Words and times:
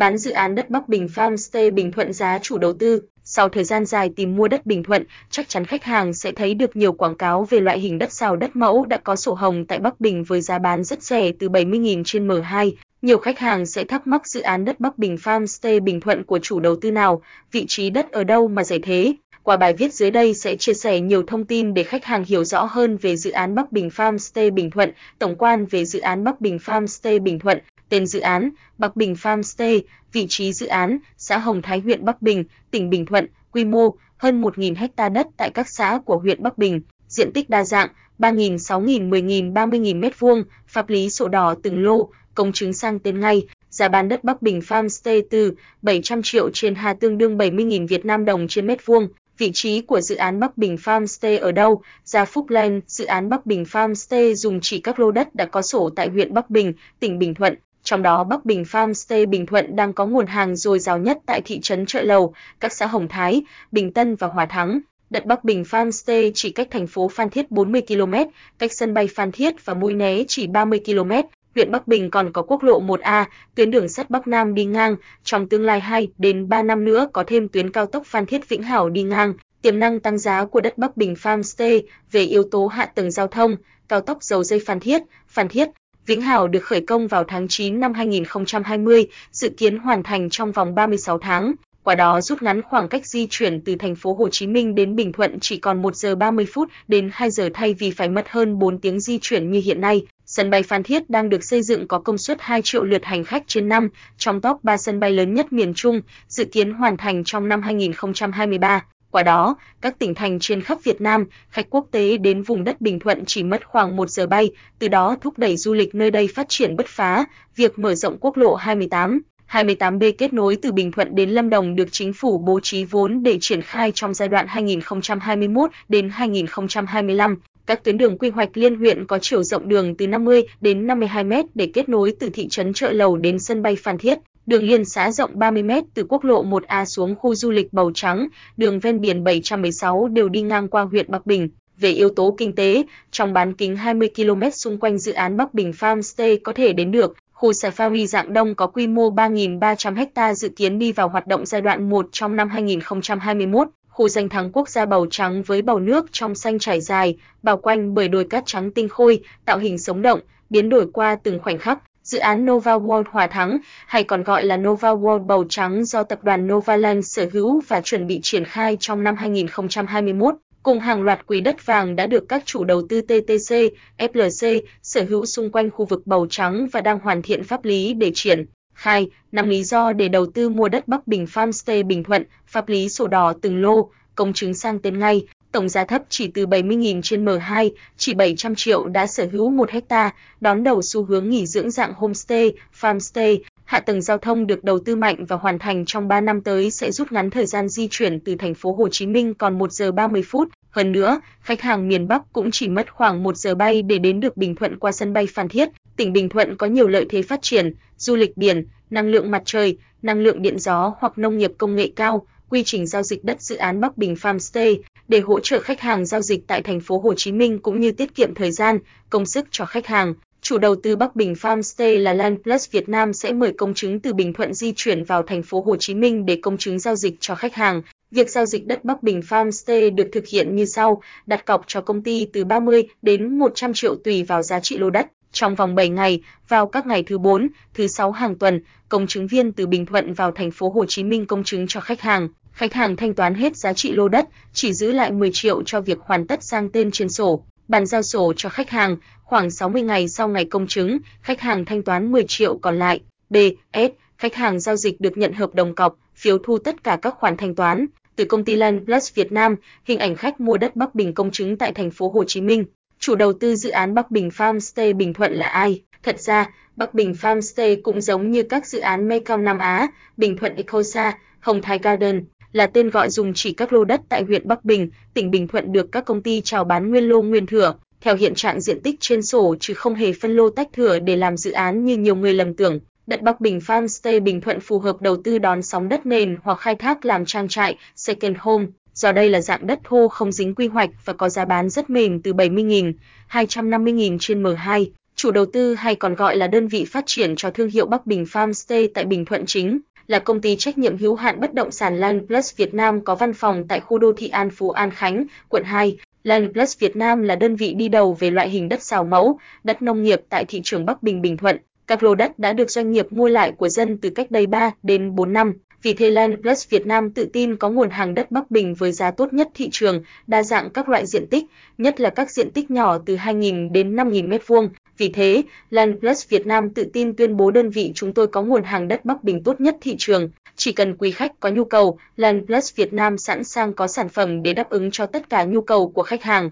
bán 0.00 0.18
dự 0.18 0.30
án 0.30 0.54
đất 0.54 0.70
Bắc 0.70 0.88
Bình 0.88 1.06
Farmstay 1.14 1.74
Bình 1.74 1.92
Thuận 1.92 2.12
giá 2.12 2.38
chủ 2.42 2.58
đầu 2.58 2.72
tư. 2.72 3.02
Sau 3.24 3.48
thời 3.48 3.64
gian 3.64 3.84
dài 3.84 4.10
tìm 4.16 4.36
mua 4.36 4.48
đất 4.48 4.66
Bình 4.66 4.82
Thuận, 4.82 5.04
chắc 5.30 5.48
chắn 5.48 5.64
khách 5.64 5.84
hàng 5.84 6.14
sẽ 6.14 6.32
thấy 6.32 6.54
được 6.54 6.76
nhiều 6.76 6.92
quảng 6.92 7.14
cáo 7.14 7.44
về 7.50 7.60
loại 7.60 7.80
hình 7.80 7.98
đất 7.98 8.12
xào 8.12 8.36
đất 8.36 8.56
mẫu 8.56 8.84
đã 8.84 8.96
có 8.96 9.16
sổ 9.16 9.34
hồng 9.34 9.64
tại 9.66 9.78
Bắc 9.78 10.00
Bình 10.00 10.24
với 10.24 10.40
giá 10.40 10.58
bán 10.58 10.84
rất 10.84 11.02
rẻ 11.02 11.32
từ 11.38 11.48
70.000 11.48 12.02
trên 12.04 12.28
M2. 12.28 12.72
Nhiều 13.02 13.18
khách 13.18 13.38
hàng 13.38 13.66
sẽ 13.66 13.84
thắc 13.84 14.06
mắc 14.06 14.26
dự 14.26 14.40
án 14.40 14.64
đất 14.64 14.80
Bắc 14.80 14.98
Bình 14.98 15.16
Farmstay 15.16 15.82
Bình 15.82 16.00
Thuận 16.00 16.24
của 16.24 16.38
chủ 16.38 16.60
đầu 16.60 16.76
tư 16.76 16.90
nào, 16.90 17.22
vị 17.52 17.64
trí 17.68 17.90
đất 17.90 18.12
ở 18.12 18.24
đâu 18.24 18.48
mà 18.48 18.64
rẻ 18.64 18.78
thế. 18.78 19.14
Qua 19.42 19.56
bài 19.56 19.72
viết 19.72 19.94
dưới 19.94 20.10
đây 20.10 20.34
sẽ 20.34 20.56
chia 20.56 20.74
sẻ 20.74 21.00
nhiều 21.00 21.22
thông 21.22 21.44
tin 21.44 21.74
để 21.74 21.82
khách 21.82 22.04
hàng 22.04 22.24
hiểu 22.24 22.44
rõ 22.44 22.64
hơn 22.64 22.96
về 22.96 23.16
dự 23.16 23.30
án 23.30 23.54
Bắc 23.54 23.72
Bình 23.72 23.88
Farmstay 23.88 24.54
Bình 24.54 24.70
Thuận, 24.70 24.92
tổng 25.18 25.36
quan 25.36 25.66
về 25.66 25.84
dự 25.84 26.00
án 26.00 26.24
Bắc 26.24 26.40
Bình 26.40 26.58
Farmstay 26.64 27.22
Bình 27.22 27.38
Thuận, 27.38 27.58
tên 27.90 28.06
dự 28.06 28.20
án 28.20 28.50
Bắc 28.78 28.96
Bình 28.96 29.14
Farmstay, 29.14 29.80
vị 30.12 30.26
trí 30.28 30.52
dự 30.52 30.66
án 30.66 30.98
xã 31.16 31.38
Hồng 31.38 31.62
Thái 31.62 31.80
huyện 31.80 32.04
Bắc 32.04 32.22
Bình, 32.22 32.44
tỉnh 32.70 32.90
Bình 32.90 33.06
Thuận, 33.06 33.26
quy 33.52 33.64
mô 33.64 33.94
hơn 34.16 34.42
1.000 34.42 34.74
ha 34.96 35.08
đất 35.08 35.26
tại 35.36 35.50
các 35.50 35.68
xã 35.68 36.00
của 36.04 36.18
huyện 36.18 36.42
Bắc 36.42 36.58
Bình, 36.58 36.80
diện 37.08 37.32
tích 37.32 37.50
đa 37.50 37.64
dạng 37.64 37.88
3.000, 38.18 38.56
6.000, 38.56 39.10
10.000, 39.10 39.52
30.000 39.52 40.00
m2, 40.00 40.42
pháp 40.66 40.88
lý 40.88 41.10
sổ 41.10 41.28
đỏ 41.28 41.54
từng 41.62 41.84
lô, 41.84 42.10
công 42.34 42.52
chứng 42.52 42.72
sang 42.72 42.98
tên 42.98 43.20
ngay, 43.20 43.46
giá 43.70 43.88
bán 43.88 44.08
đất 44.08 44.24
Bắc 44.24 44.42
Bình 44.42 44.60
Farmstay 44.60 45.22
từ 45.30 45.54
700 45.82 46.22
triệu 46.22 46.50
trên 46.50 46.74
ha 46.74 46.94
tương 46.94 47.18
đương 47.18 47.38
70.000 47.38 47.86
Việt 47.86 48.04
Nam 48.04 48.24
đồng 48.24 48.48
trên 48.48 48.66
mét 48.66 48.86
vuông. 48.86 49.08
Vị 49.38 49.50
trí 49.54 49.80
của 49.80 50.00
dự 50.00 50.16
án 50.16 50.40
Bắc 50.40 50.58
Bình 50.58 50.76
Farmstay 50.76 51.40
ở 51.40 51.52
đâu? 51.52 51.82
Gia 52.04 52.24
Phúc 52.24 52.50
Land, 52.50 52.82
dự 52.86 53.04
án 53.04 53.28
Bắc 53.28 53.46
Bình 53.46 53.64
Farmstay 53.64 54.34
dùng 54.34 54.60
chỉ 54.60 54.80
các 54.80 55.00
lô 55.00 55.10
đất 55.10 55.34
đã 55.34 55.46
có 55.46 55.62
sổ 55.62 55.90
tại 55.96 56.08
huyện 56.08 56.34
Bắc 56.34 56.50
Bình, 56.50 56.72
tỉnh 57.00 57.18
Bình 57.18 57.34
Thuận. 57.34 57.54
Trong 57.82 58.02
đó 58.02 58.24
Bắc 58.24 58.44
Bình 58.44 58.62
Farmstay 58.62 59.28
Bình 59.28 59.46
Thuận 59.46 59.76
đang 59.76 59.92
có 59.92 60.06
nguồn 60.06 60.26
hàng 60.26 60.56
dồi 60.56 60.78
dào 60.78 60.98
nhất 60.98 61.18
tại 61.26 61.40
thị 61.44 61.60
trấn 61.60 61.86
Chợ 61.86 62.02
Lầu, 62.02 62.34
các 62.60 62.72
xã 62.72 62.86
Hồng 62.86 63.08
Thái, 63.08 63.42
Bình 63.72 63.92
Tân 63.92 64.16
và 64.16 64.26
Hòa 64.26 64.46
Thắng. 64.46 64.80
Đất 65.10 65.26
Bắc 65.26 65.44
Bình 65.44 65.62
Farmstay 65.62 66.30
chỉ 66.34 66.50
cách 66.50 66.68
thành 66.70 66.86
phố 66.86 67.08
Phan 67.08 67.30
Thiết 67.30 67.50
40 67.50 67.82
km, 67.88 68.14
cách 68.58 68.72
sân 68.72 68.94
bay 68.94 69.08
Phan 69.14 69.32
Thiết 69.32 69.64
và 69.64 69.74
Mũi 69.74 69.94
Né 69.94 70.22
chỉ 70.28 70.46
30 70.46 70.80
km. 70.86 71.12
Huyện 71.54 71.70
Bắc 71.70 71.86
Bình 71.86 72.10
còn 72.10 72.32
có 72.32 72.42
quốc 72.42 72.62
lộ 72.62 72.80
1A, 72.80 73.24
tuyến 73.54 73.70
đường 73.70 73.88
sắt 73.88 74.10
Bắc 74.10 74.28
Nam 74.28 74.54
đi 74.54 74.64
ngang, 74.64 74.96
trong 75.24 75.48
tương 75.48 75.64
lai 75.64 75.80
2 75.80 76.08
đến 76.18 76.48
3 76.48 76.62
năm 76.62 76.84
nữa 76.84 77.08
có 77.12 77.24
thêm 77.26 77.48
tuyến 77.48 77.72
cao 77.72 77.86
tốc 77.86 78.06
Phan 78.06 78.26
Thiết 78.26 78.48
Vĩnh 78.48 78.62
Hảo 78.62 78.88
đi 78.88 79.02
ngang. 79.02 79.34
Tiềm 79.62 79.78
năng 79.78 80.00
tăng 80.00 80.18
giá 80.18 80.44
của 80.44 80.60
đất 80.60 80.78
Bắc 80.78 80.96
Bình 80.96 81.14
Farmstay 81.14 81.82
về 82.12 82.20
yếu 82.20 82.42
tố 82.50 82.66
hạ 82.66 82.84
tầng 82.84 83.10
giao 83.10 83.26
thông, 83.26 83.56
cao 83.88 84.00
tốc 84.00 84.22
dầu 84.22 84.44
dây 84.44 84.60
Phan 84.66 84.80
Thiết, 84.80 85.02
Phan 85.28 85.48
Thiết, 85.48 85.68
Vĩnh 86.06 86.20
Hảo 86.20 86.48
được 86.48 86.64
khởi 86.64 86.80
công 86.80 87.06
vào 87.06 87.24
tháng 87.24 87.48
9 87.48 87.80
năm 87.80 87.94
2020, 87.94 89.06
dự 89.32 89.48
kiến 89.48 89.78
hoàn 89.78 90.02
thành 90.02 90.30
trong 90.30 90.52
vòng 90.52 90.74
36 90.74 91.18
tháng 91.18 91.54
qua 91.82 91.94
đó 91.94 92.20
rút 92.20 92.42
ngắn 92.42 92.62
khoảng 92.62 92.88
cách 92.88 93.06
di 93.06 93.26
chuyển 93.30 93.60
từ 93.60 93.74
thành 93.74 93.94
phố 93.94 94.14
Hồ 94.14 94.28
Chí 94.28 94.46
Minh 94.46 94.74
đến 94.74 94.96
Bình 94.96 95.12
Thuận 95.12 95.40
chỉ 95.40 95.56
còn 95.56 95.82
1 95.82 95.96
giờ 95.96 96.14
30 96.14 96.46
phút 96.52 96.68
đến 96.88 97.10
2 97.12 97.30
giờ 97.30 97.50
thay 97.54 97.74
vì 97.74 97.90
phải 97.90 98.08
mất 98.08 98.28
hơn 98.28 98.58
4 98.58 98.78
tiếng 98.78 99.00
di 99.00 99.18
chuyển 99.22 99.50
như 99.50 99.60
hiện 99.64 99.80
nay. 99.80 100.06
Sân 100.26 100.50
bay 100.50 100.62
Phan 100.62 100.82
Thiết 100.82 101.10
đang 101.10 101.28
được 101.28 101.44
xây 101.44 101.62
dựng 101.62 101.88
có 101.88 101.98
công 101.98 102.18
suất 102.18 102.38
2 102.40 102.62
triệu 102.62 102.84
lượt 102.84 103.04
hành 103.04 103.24
khách 103.24 103.42
trên 103.46 103.68
năm, 103.68 103.88
trong 104.18 104.40
top 104.40 104.64
3 104.64 104.76
sân 104.76 105.00
bay 105.00 105.10
lớn 105.10 105.34
nhất 105.34 105.52
miền 105.52 105.74
Trung, 105.74 106.00
dự 106.28 106.44
kiến 106.44 106.72
hoàn 106.72 106.96
thành 106.96 107.24
trong 107.24 107.48
năm 107.48 107.62
2023. 107.62 108.84
Qua 109.10 109.22
đó, 109.22 109.56
các 109.80 109.98
tỉnh 109.98 110.14
thành 110.14 110.38
trên 110.38 110.62
khắp 110.62 110.78
Việt 110.84 111.00
Nam, 111.00 111.24
khách 111.48 111.70
quốc 111.70 111.86
tế 111.90 112.16
đến 112.16 112.42
vùng 112.42 112.64
đất 112.64 112.80
Bình 112.80 112.98
Thuận 112.98 113.24
chỉ 113.26 113.42
mất 113.42 113.66
khoảng 113.66 113.96
1 113.96 114.10
giờ 114.10 114.26
bay, 114.26 114.50
từ 114.78 114.88
đó 114.88 115.16
thúc 115.20 115.38
đẩy 115.38 115.56
du 115.56 115.74
lịch 115.74 115.94
nơi 115.94 116.10
đây 116.10 116.28
phát 116.34 116.46
triển 116.48 116.76
bứt 116.76 116.86
phá. 116.88 117.24
Việc 117.56 117.78
mở 117.78 117.94
rộng 117.94 118.18
quốc 118.20 118.36
lộ 118.36 118.54
28 118.54 119.20
28B 119.50 120.12
kết 120.18 120.32
nối 120.32 120.56
từ 120.62 120.72
Bình 120.72 120.92
Thuận 120.92 121.14
đến 121.14 121.30
Lâm 121.30 121.50
Đồng 121.50 121.76
được 121.76 121.88
chính 121.90 122.12
phủ 122.12 122.38
bố 122.38 122.60
trí 122.60 122.84
vốn 122.84 123.22
để 123.22 123.38
triển 123.40 123.62
khai 123.62 123.92
trong 123.94 124.14
giai 124.14 124.28
đoạn 124.28 124.46
2021 124.48 125.70
đến 125.88 126.10
2025. 126.10 127.36
Các 127.66 127.84
tuyến 127.84 127.98
đường 127.98 128.18
quy 128.18 128.30
hoạch 128.30 128.56
liên 128.56 128.78
huyện 128.78 129.06
có 129.06 129.18
chiều 129.18 129.42
rộng 129.42 129.68
đường 129.68 129.94
từ 129.96 130.06
50 130.06 130.42
đến 130.60 130.86
52 130.86 131.24
m 131.24 131.32
để 131.54 131.70
kết 131.74 131.88
nối 131.88 132.14
từ 132.20 132.30
thị 132.30 132.48
trấn 132.48 132.72
Chợ 132.72 132.92
Lầu 132.92 133.16
đến 133.16 133.38
sân 133.38 133.62
bay 133.62 133.76
Phan 133.76 133.98
Thiết. 133.98 134.18
Đường 134.50 134.64
liên 134.64 134.84
xã 134.84 135.10
rộng 135.10 135.30
30 135.34 135.62
m 135.62 135.70
từ 135.94 136.04
quốc 136.08 136.24
lộ 136.24 136.44
1A 136.44 136.84
xuống 136.84 137.14
khu 137.14 137.34
du 137.34 137.50
lịch 137.50 137.72
Bầu 137.72 137.92
Trắng, 137.94 138.28
đường 138.56 138.80
ven 138.80 139.00
biển 139.00 139.24
716 139.24 140.08
đều 140.08 140.28
đi 140.28 140.42
ngang 140.42 140.68
qua 140.68 140.82
huyện 140.82 141.10
Bắc 141.10 141.26
Bình. 141.26 141.48
Về 141.78 141.90
yếu 141.90 142.08
tố 142.08 142.34
kinh 142.38 142.54
tế, 142.54 142.82
trong 143.10 143.32
bán 143.32 143.54
kính 143.54 143.76
20 143.76 144.10
km 144.16 144.50
xung 144.52 144.78
quanh 144.78 144.98
dự 144.98 145.12
án 145.12 145.36
Bắc 145.36 145.54
Bình 145.54 145.70
Farmstay 145.70 146.38
có 146.44 146.52
thể 146.52 146.72
đến 146.72 146.90
được 146.90 147.16
Khu 147.32 147.50
Safari 147.50 148.06
dạng 148.06 148.32
đông 148.32 148.54
có 148.54 148.66
quy 148.66 148.86
mô 148.86 149.10
3.300 149.10 150.06
ha 150.14 150.34
dự 150.34 150.48
kiến 150.48 150.78
đi 150.78 150.92
vào 150.92 151.08
hoạt 151.08 151.26
động 151.26 151.46
giai 151.46 151.60
đoạn 151.60 151.88
1 151.90 152.08
trong 152.12 152.36
năm 152.36 152.48
2021. 152.48 153.68
Khu 153.88 154.08
danh 154.08 154.28
thắng 154.28 154.52
quốc 154.52 154.68
gia 154.68 154.86
Bầu 154.86 155.06
Trắng 155.10 155.42
với 155.42 155.62
bầu 155.62 155.78
nước 155.78 156.06
trong 156.12 156.34
xanh 156.34 156.58
trải 156.58 156.80
dài, 156.80 157.16
bao 157.42 157.56
quanh 157.56 157.94
bởi 157.94 158.08
đồi 158.08 158.24
cát 158.24 158.42
trắng 158.46 158.70
tinh 158.70 158.88
khôi, 158.88 159.20
tạo 159.44 159.58
hình 159.58 159.78
sống 159.78 160.02
động, 160.02 160.20
biến 160.50 160.68
đổi 160.68 160.86
qua 160.92 161.16
từng 161.22 161.38
khoảnh 161.42 161.58
khắc. 161.58 161.78
Dự 162.02 162.18
án 162.18 162.46
Nova 162.46 162.78
World 162.78 163.04
Hòa 163.10 163.26
Thắng, 163.26 163.58
hay 163.86 164.04
còn 164.04 164.22
gọi 164.22 164.44
là 164.44 164.56
Nova 164.56 164.94
World 164.94 165.26
Bầu 165.26 165.44
Trắng 165.48 165.84
do 165.84 166.02
tập 166.02 166.18
đoàn 166.22 166.46
Novaland 166.46 167.06
sở 167.06 167.26
hữu 167.32 167.60
và 167.68 167.80
chuẩn 167.80 168.06
bị 168.06 168.20
triển 168.22 168.44
khai 168.44 168.76
trong 168.80 169.04
năm 169.04 169.16
2021 169.16 170.34
cùng 170.62 170.80
hàng 170.80 171.02
loạt 171.02 171.26
quỹ 171.26 171.40
đất 171.40 171.66
vàng 171.66 171.96
đã 171.96 172.06
được 172.06 172.28
các 172.28 172.42
chủ 172.46 172.64
đầu 172.64 172.82
tư 172.88 173.00
TTC, 173.00 173.54
FLC 173.98 174.60
sở 174.82 175.04
hữu 175.08 175.26
xung 175.26 175.52
quanh 175.52 175.70
khu 175.70 175.84
vực 175.84 176.06
Bầu 176.06 176.26
Trắng 176.30 176.66
và 176.72 176.80
đang 176.80 176.98
hoàn 176.98 177.22
thiện 177.22 177.44
pháp 177.44 177.64
lý 177.64 177.94
để 177.94 178.12
triển. 178.14 178.46
Khai 178.74 179.10
năm 179.32 179.48
lý 179.48 179.64
do 179.64 179.92
để 179.92 180.08
đầu 180.08 180.26
tư 180.26 180.48
mua 180.48 180.68
đất 180.68 180.88
Bắc 180.88 181.06
Bình 181.06 181.24
Farmstay 181.24 181.86
Bình 181.86 182.04
Thuận, 182.04 182.24
pháp 182.46 182.68
lý 182.68 182.88
sổ 182.88 183.06
đỏ 183.06 183.32
từng 183.42 183.62
lô, 183.62 183.90
công 184.14 184.32
chứng 184.32 184.54
sang 184.54 184.78
tên 184.78 184.98
ngay, 184.98 185.26
tổng 185.52 185.68
giá 185.68 185.84
thấp 185.84 186.02
chỉ 186.08 186.28
từ 186.34 186.46
70.000 186.46 187.02
trên 187.02 187.24
M2, 187.24 187.70
chỉ 187.96 188.14
700 188.14 188.54
triệu 188.54 188.86
đã 188.86 189.06
sở 189.06 189.26
hữu 189.32 189.50
1 189.50 189.70
hecta, 189.70 190.10
đón 190.40 190.64
đầu 190.64 190.82
xu 190.82 191.04
hướng 191.04 191.30
nghỉ 191.30 191.46
dưỡng 191.46 191.70
dạng 191.70 191.92
homestay, 191.94 192.52
farmstay, 192.80 193.38
hạ 193.64 193.80
tầng 193.80 194.02
giao 194.02 194.18
thông 194.18 194.46
được 194.46 194.64
đầu 194.64 194.78
tư 194.78 194.96
mạnh 194.96 195.24
và 195.28 195.36
hoàn 195.36 195.58
thành 195.58 195.84
trong 195.84 196.08
3 196.08 196.20
năm 196.20 196.40
tới 196.40 196.70
sẽ 196.70 196.90
rút 196.90 197.12
ngắn 197.12 197.30
thời 197.30 197.46
gian 197.46 197.68
di 197.68 197.88
chuyển 197.90 198.20
từ 198.20 198.34
thành 198.34 198.54
phố 198.54 198.72
Hồ 198.72 198.88
Chí 198.88 199.06
Minh 199.06 199.34
còn 199.34 199.58
1 199.58 199.72
giờ 199.72 199.92
30 199.92 200.22
phút. 200.22 200.48
Hơn 200.70 200.92
nữa, 200.92 201.20
khách 201.40 201.60
hàng 201.60 201.88
miền 201.88 202.08
Bắc 202.08 202.32
cũng 202.32 202.50
chỉ 202.50 202.68
mất 202.68 202.92
khoảng 202.92 203.22
1 203.22 203.36
giờ 203.36 203.54
bay 203.54 203.82
để 203.82 203.98
đến 203.98 204.20
được 204.20 204.36
Bình 204.36 204.54
Thuận 204.54 204.78
qua 204.78 204.92
sân 204.92 205.12
bay 205.12 205.26
Phan 205.26 205.48
Thiết. 205.48 205.68
Tỉnh 205.96 206.12
Bình 206.12 206.28
Thuận 206.28 206.56
có 206.56 206.66
nhiều 206.66 206.88
lợi 206.88 207.06
thế 207.08 207.22
phát 207.22 207.42
triển, 207.42 207.74
du 207.96 208.16
lịch 208.16 208.36
biển, 208.36 208.66
năng 208.90 209.08
lượng 209.08 209.30
mặt 209.30 209.42
trời, 209.44 209.78
năng 210.02 210.20
lượng 210.20 210.42
điện 210.42 210.58
gió 210.58 210.94
hoặc 210.98 211.18
nông 211.18 211.38
nghiệp 211.38 211.52
công 211.58 211.76
nghệ 211.76 211.90
cao, 211.96 212.26
quy 212.50 212.62
trình 212.64 212.86
giao 212.86 213.02
dịch 213.02 213.24
đất 213.24 213.42
dự 213.42 213.56
án 213.56 213.80
Bắc 213.80 213.98
Bình 213.98 214.14
Farmstay 214.14 214.78
để 215.08 215.20
hỗ 215.20 215.40
trợ 215.40 215.60
khách 215.60 215.80
hàng 215.80 216.06
giao 216.06 216.20
dịch 216.20 216.46
tại 216.46 216.62
thành 216.62 216.80
phố 216.80 216.98
Hồ 216.98 217.14
Chí 217.14 217.32
Minh 217.32 217.58
cũng 217.58 217.80
như 217.80 217.92
tiết 217.92 218.14
kiệm 218.14 218.34
thời 218.34 218.52
gian, 218.52 218.78
công 219.10 219.26
sức 219.26 219.46
cho 219.50 219.64
khách 219.64 219.86
hàng. 219.86 220.14
Chủ 220.42 220.58
đầu 220.58 220.76
tư 220.76 220.96
Bắc 220.96 221.16
Bình 221.16 221.32
Farmstay 221.32 221.98
là 221.98 222.12
Land 222.12 222.38
Plus 222.42 222.70
Việt 222.70 222.88
Nam 222.88 223.12
sẽ 223.12 223.32
mời 223.32 223.52
công 223.52 223.74
chứng 223.74 224.00
từ 224.00 224.12
Bình 224.12 224.32
Thuận 224.32 224.54
di 224.54 224.72
chuyển 224.76 225.04
vào 225.04 225.22
thành 225.22 225.42
phố 225.42 225.60
Hồ 225.60 225.76
Chí 225.76 225.94
Minh 225.94 226.26
để 226.26 226.38
công 226.42 226.58
chứng 226.58 226.78
giao 226.78 226.96
dịch 226.96 227.14
cho 227.20 227.34
khách 227.34 227.54
hàng. 227.54 227.82
Việc 228.10 228.30
giao 228.30 228.46
dịch 228.46 228.66
đất 228.66 228.84
Bắc 228.84 229.02
Bình 229.02 229.20
Farmstay 229.20 229.94
được 229.94 230.08
thực 230.12 230.26
hiện 230.26 230.56
như 230.56 230.64
sau: 230.64 231.02
đặt 231.26 231.46
cọc 231.46 231.64
cho 231.66 231.80
công 231.80 232.02
ty 232.02 232.26
từ 232.32 232.44
30 232.44 232.82
đến 233.02 233.38
100 233.38 233.72
triệu 233.74 233.94
tùy 234.04 234.22
vào 234.22 234.42
giá 234.42 234.60
trị 234.60 234.78
lô 234.78 234.90
đất. 234.90 235.06
Trong 235.32 235.54
vòng 235.54 235.74
7 235.74 235.88
ngày, 235.88 236.22
vào 236.48 236.66
các 236.66 236.86
ngày 236.86 237.02
thứ 237.02 237.18
4, 237.18 237.48
thứ 237.74 237.86
6 237.86 238.12
hàng 238.12 238.38
tuần, 238.38 238.60
công 238.88 239.06
chứng 239.06 239.26
viên 239.26 239.52
từ 239.52 239.66
Bình 239.66 239.86
Thuận 239.86 240.14
vào 240.14 240.32
thành 240.32 240.50
phố 240.50 240.70
Hồ 240.70 240.84
Chí 240.86 241.04
Minh 241.04 241.26
công 241.26 241.44
chứng 241.44 241.66
cho 241.66 241.80
khách 241.80 242.00
hàng. 242.00 242.28
Khách 242.52 242.72
hàng 242.72 242.96
thanh 242.96 243.14
toán 243.14 243.34
hết 243.34 243.56
giá 243.56 243.72
trị 243.72 243.92
lô 243.92 244.08
đất, 244.08 244.28
chỉ 244.52 244.72
giữ 244.72 244.92
lại 244.92 245.12
10 245.12 245.30
triệu 245.32 245.62
cho 245.62 245.80
việc 245.80 245.98
hoàn 246.00 246.26
tất 246.26 246.42
sang 246.42 246.70
tên 246.70 246.90
trên 246.90 247.08
sổ 247.08 247.44
bàn 247.70 247.86
giao 247.86 248.02
sổ 248.02 248.32
cho 248.36 248.48
khách 248.48 248.70
hàng, 248.70 248.96
khoảng 249.22 249.50
60 249.50 249.82
ngày 249.82 250.08
sau 250.08 250.28
ngày 250.28 250.44
công 250.44 250.66
chứng, 250.66 250.98
khách 251.22 251.40
hàng 251.40 251.64
thanh 251.64 251.82
toán 251.82 252.12
10 252.12 252.24
triệu 252.28 252.58
còn 252.58 252.78
lại. 252.78 253.00
B. 253.30 253.36
S. 253.74 253.90
Khách 254.18 254.34
hàng 254.34 254.60
giao 254.60 254.76
dịch 254.76 255.00
được 255.00 255.18
nhận 255.18 255.32
hợp 255.32 255.54
đồng 255.54 255.74
cọc, 255.74 255.96
phiếu 256.14 256.38
thu 256.38 256.58
tất 256.58 256.84
cả 256.84 256.98
các 257.02 257.14
khoản 257.18 257.36
thanh 257.36 257.54
toán 257.54 257.86
từ 258.16 258.24
công 258.24 258.44
ty 258.44 258.56
Land 258.56 258.84
Plus 258.84 259.14
Việt 259.14 259.32
Nam, 259.32 259.56
hình 259.84 259.98
ảnh 259.98 260.16
khách 260.16 260.40
mua 260.40 260.56
đất 260.56 260.76
Bắc 260.76 260.94
Bình 260.94 261.14
công 261.14 261.30
chứng 261.30 261.56
tại 261.56 261.72
thành 261.72 261.90
phố 261.90 262.08
Hồ 262.08 262.24
Chí 262.24 262.40
Minh. 262.40 262.64
Chủ 263.02 263.14
đầu 263.14 263.32
tư 263.32 263.56
dự 263.56 263.70
án 263.70 263.94
Bắc 263.94 264.10
Bình 264.10 264.28
Farmstay 264.28 264.96
Bình 264.96 265.14
Thuận 265.14 265.32
là 265.32 265.46
ai? 265.46 265.82
Thật 266.02 266.20
ra, 266.20 266.50
Bắc 266.76 266.94
Bình 266.94 267.12
Farmstay 267.12 267.76
cũng 267.82 268.00
giống 268.00 268.30
như 268.30 268.42
các 268.42 268.66
dự 268.66 268.80
án 268.80 269.08
Mekong 269.08 269.44
Nam 269.44 269.58
Á, 269.58 269.88
Bình 270.16 270.36
Thuận 270.36 270.56
Ecosa, 270.56 271.18
Hồng 271.40 271.62
Thái 271.62 271.78
Garden, 271.78 272.24
là 272.52 272.66
tên 272.66 272.90
gọi 272.90 273.10
dùng 273.10 273.34
chỉ 273.34 273.52
các 273.52 273.72
lô 273.72 273.84
đất 273.84 274.00
tại 274.08 274.22
huyện 274.22 274.48
Bắc 274.48 274.64
Bình, 274.64 274.90
tỉnh 275.14 275.30
Bình 275.30 275.48
Thuận 275.48 275.72
được 275.72 275.92
các 275.92 276.04
công 276.04 276.22
ty 276.22 276.40
chào 276.40 276.64
bán 276.64 276.90
nguyên 276.90 277.08
lô 277.08 277.22
nguyên 277.22 277.46
thửa, 277.46 277.74
theo 278.00 278.16
hiện 278.16 278.34
trạng 278.34 278.60
diện 278.60 278.80
tích 278.80 279.00
trên 279.00 279.22
sổ 279.22 279.54
chứ 279.60 279.74
không 279.74 279.94
hề 279.94 280.12
phân 280.12 280.36
lô 280.36 280.50
tách 280.50 280.68
thửa 280.72 280.98
để 280.98 281.16
làm 281.16 281.36
dự 281.36 281.52
án 281.52 281.84
như 281.84 281.96
nhiều 281.96 282.16
người 282.16 282.34
lầm 282.34 282.54
tưởng. 282.54 282.80
Đất 283.06 283.22
Bắc 283.22 283.40
Bình 283.40 283.58
Farmstay 283.58 284.22
Bình 284.22 284.40
Thuận 284.40 284.60
phù 284.60 284.78
hợp 284.78 285.00
đầu 285.00 285.16
tư 285.16 285.38
đón 285.38 285.62
sóng 285.62 285.88
đất 285.88 286.06
nền 286.06 286.36
hoặc 286.42 286.58
khai 286.58 286.74
thác 286.74 287.04
làm 287.04 287.24
trang 287.24 287.48
trại, 287.48 287.76
second 287.96 288.36
home, 288.38 288.66
do 289.00 289.12
đây 289.12 289.30
là 289.30 289.40
dạng 289.40 289.66
đất 289.66 289.78
thô 289.84 290.08
không 290.08 290.32
dính 290.32 290.54
quy 290.54 290.66
hoạch 290.66 290.90
và 291.04 291.12
có 291.12 291.28
giá 291.28 291.44
bán 291.44 291.70
rất 291.70 291.90
mềm 291.90 292.22
từ 292.22 292.32
70.000, 292.32 292.92
250.000 293.30 294.16
trên 294.20 294.42
M2. 294.42 294.86
Chủ 295.16 295.30
đầu 295.30 295.46
tư 295.46 295.74
hay 295.74 295.94
còn 295.94 296.14
gọi 296.14 296.36
là 296.36 296.46
đơn 296.46 296.68
vị 296.68 296.84
phát 296.84 297.04
triển 297.06 297.36
cho 297.36 297.50
thương 297.50 297.70
hiệu 297.70 297.86
Bắc 297.86 298.06
Bình 298.06 298.24
Farmstay 298.24 298.88
tại 298.94 299.04
Bình 299.04 299.24
Thuận 299.24 299.46
chính 299.46 299.80
là 300.06 300.18
công 300.18 300.40
ty 300.40 300.56
trách 300.56 300.78
nhiệm 300.78 300.98
hữu 300.98 301.14
hạn 301.14 301.40
bất 301.40 301.54
động 301.54 301.70
sản 301.70 302.00
Land 302.00 302.22
Plus 302.26 302.56
Việt 302.56 302.74
Nam 302.74 303.04
có 303.04 303.14
văn 303.14 303.32
phòng 303.32 303.64
tại 303.68 303.80
khu 303.80 303.98
đô 303.98 304.12
thị 304.12 304.28
An 304.28 304.50
Phú 304.50 304.70
An 304.70 304.90
Khánh, 304.90 305.24
quận 305.48 305.64
2. 305.64 305.96
Land 306.24 306.52
Plus 306.52 306.78
Việt 306.78 306.96
Nam 306.96 307.22
là 307.22 307.36
đơn 307.36 307.56
vị 307.56 307.74
đi 307.74 307.88
đầu 307.88 308.16
về 308.20 308.30
loại 308.30 308.48
hình 308.48 308.68
đất 308.68 308.82
xào 308.82 309.04
mẫu, 309.04 309.38
đất 309.64 309.82
nông 309.82 310.02
nghiệp 310.02 310.20
tại 310.28 310.44
thị 310.44 310.60
trường 310.64 310.86
Bắc 310.86 311.02
Bình 311.02 311.22
Bình 311.22 311.36
Thuận. 311.36 311.56
Các 311.86 312.02
lô 312.02 312.14
đất 312.14 312.38
đã 312.38 312.52
được 312.52 312.70
doanh 312.70 312.92
nghiệp 312.92 313.12
mua 313.12 313.28
lại 313.28 313.52
của 313.52 313.68
dân 313.68 313.98
từ 313.98 314.10
cách 314.10 314.30
đây 314.30 314.46
3 314.46 314.70
đến 314.82 315.14
4 315.14 315.32
năm. 315.32 315.54
Vì 315.82 315.94
thế 315.94 316.10
Land 316.10 316.34
Plus 316.42 316.68
Việt 316.68 316.86
Nam 316.86 317.10
tự 317.10 317.24
tin 317.32 317.56
có 317.56 317.70
nguồn 317.70 317.90
hàng 317.90 318.14
đất 318.14 318.30
Bắc 318.30 318.50
Bình 318.50 318.74
với 318.74 318.92
giá 318.92 319.10
tốt 319.10 319.32
nhất 319.32 319.48
thị 319.54 319.68
trường, 319.72 320.02
đa 320.26 320.42
dạng 320.42 320.70
các 320.70 320.88
loại 320.88 321.06
diện 321.06 321.26
tích, 321.26 321.44
nhất 321.78 322.00
là 322.00 322.10
các 322.10 322.30
diện 322.30 322.50
tích 322.50 322.70
nhỏ 322.70 322.98
từ 323.06 323.16
2.000 323.16 323.72
đến 323.72 323.96
5.000 323.96 324.28
m2. 324.28 324.68
Vì 324.98 325.08
thế, 325.08 325.42
Land 325.70 325.98
Plus 326.00 326.28
Việt 326.28 326.46
Nam 326.46 326.70
tự 326.70 326.84
tin 326.92 327.16
tuyên 327.16 327.36
bố 327.36 327.50
đơn 327.50 327.70
vị 327.70 327.92
chúng 327.94 328.14
tôi 328.14 328.26
có 328.26 328.42
nguồn 328.42 328.62
hàng 328.62 328.88
đất 328.88 329.04
Bắc 329.04 329.24
Bình 329.24 329.42
tốt 329.42 329.60
nhất 329.60 329.76
thị 329.80 329.94
trường. 329.98 330.30
Chỉ 330.56 330.72
cần 330.72 330.96
quý 330.96 331.10
khách 331.10 331.40
có 331.40 331.48
nhu 331.48 331.64
cầu, 331.64 331.98
Land 332.16 332.46
Plus 332.46 332.74
Việt 332.76 332.92
Nam 332.92 333.18
sẵn 333.18 333.44
sàng 333.44 333.72
có 333.72 333.86
sản 333.86 334.08
phẩm 334.08 334.42
để 334.42 334.52
đáp 334.52 334.70
ứng 334.70 334.90
cho 334.90 335.06
tất 335.06 335.30
cả 335.30 335.44
nhu 335.44 335.60
cầu 335.60 335.88
của 335.88 336.02
khách 336.02 336.22
hàng. 336.22 336.50